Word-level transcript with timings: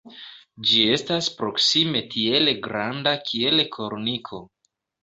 Ĝi 0.69 0.79
estas 0.93 1.27
proksime 1.41 2.03
tiel 2.17 2.53
granda 2.65 3.17
kiel 3.31 3.67
korniko. 3.79 4.47